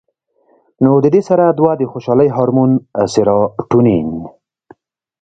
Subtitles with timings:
[0.83, 2.71] نو د دې سره دوه د خوشالۍ هارمون
[3.13, 4.09] سېراټونین